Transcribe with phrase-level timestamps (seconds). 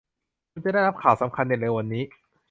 [0.51, 2.03] คุณจะได้รับข่าวสำคัญในเร็ววันนี้